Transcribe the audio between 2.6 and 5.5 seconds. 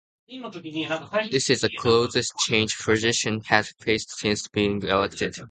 Ferguson has faced since being elected.